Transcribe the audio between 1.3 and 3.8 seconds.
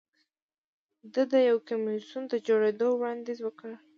د یو کمېسیون د جوړېدو وړاندیز وکړ.